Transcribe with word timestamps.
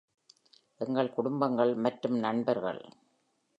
எங்கள் 0.81 1.13
குடும்பங்கள் 1.13 1.75
மற்றும் 1.75 2.17
நண்பர்கள். 2.17 2.81